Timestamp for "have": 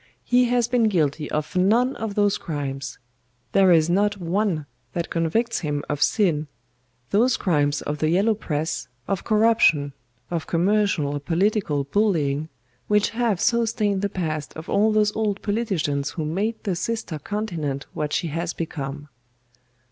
13.11-13.39